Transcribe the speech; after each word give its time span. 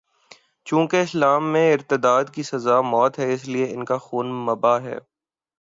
چونکہ 0.65 1.01
اسلام 1.01 1.51
میں 1.51 1.73
ارتداد 1.73 2.23
کی 2.33 2.43
سزا 2.43 2.81
موت 2.81 3.19
ہے، 3.19 3.33
اس 3.33 3.47
لیے 3.47 3.73
ان 3.73 3.85
کا 3.85 3.97
خون 3.97 4.33
مباح 4.45 4.79
ہے۔ 4.79 4.97